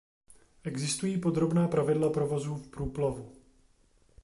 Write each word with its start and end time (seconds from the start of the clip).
Existují 0.63 1.17
podrobná 1.21 1.67
pravidla 1.67 2.09
provozu 2.09 2.55
v 2.55 2.67
průplavu. 2.67 3.31